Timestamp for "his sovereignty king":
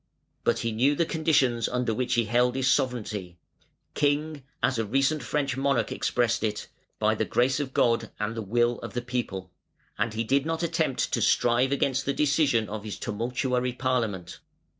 2.55-4.41